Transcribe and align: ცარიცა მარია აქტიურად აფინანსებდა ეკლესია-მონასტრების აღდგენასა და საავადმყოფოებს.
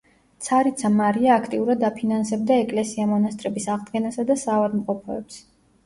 ცარიცა 0.45 0.89
მარია 0.93 1.35
აქტიურად 1.41 1.85
აფინანსებდა 1.91 2.59
ეკლესია-მონასტრების 2.65 3.71
აღდგენასა 3.79 4.31
და 4.33 4.43
საავადმყოფოებს. 4.49 5.43